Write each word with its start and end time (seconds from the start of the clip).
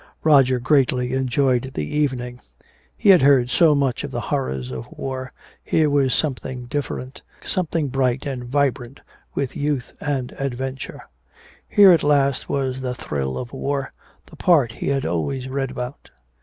Roger 0.23 0.57
greatly 0.59 1.13
enjoyed 1.13 1.71
the 1.75 1.85
evening. 1.85 2.41
He 2.97 3.09
had 3.09 3.21
heard 3.21 3.51
so 3.51 3.75
much 3.75 4.03
of 4.03 4.09
the 4.09 4.19
horrors 4.33 4.71
of 4.71 4.87
war. 4.89 5.31
Here 5.63 5.91
was 5.91 6.11
something 6.15 6.65
different, 6.65 7.21
something 7.43 7.87
bright 7.89 8.25
and 8.25 8.45
vibrant 8.45 9.01
with 9.35 9.55
youth 9.55 9.93
and 10.01 10.31
adventure! 10.39 11.01
Here 11.69 11.91
at 11.91 12.01
last 12.01 12.49
was 12.49 12.81
the 12.81 12.95
thrill 12.95 13.37
of 13.37 13.53
war, 13.53 13.93
the 14.25 14.35
part 14.35 14.71
he 14.71 14.87
had 14.87 15.05
always 15.05 15.47
read 15.47 15.69
about! 15.69 16.09